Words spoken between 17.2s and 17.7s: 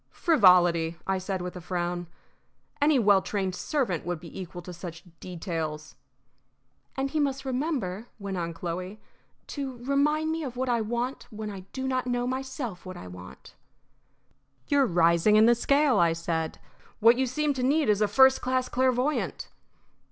seem to